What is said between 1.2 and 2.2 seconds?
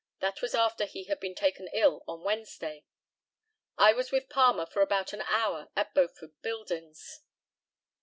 taken ill